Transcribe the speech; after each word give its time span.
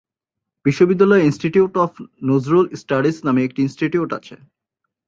বিশ্ববিদ্যালয়ে 0.65 1.25
'institute 1.25 1.73
of 1.77 1.91
Nazrul 2.29 2.65
studies' 2.81 3.25
নামে 3.27 3.41
একটি 3.43 3.59
ইন্সটিটিউট 3.61 4.09
আছে। 4.13 4.35